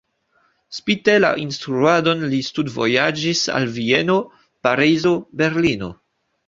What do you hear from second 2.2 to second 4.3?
li studvojaĝis al Vieno,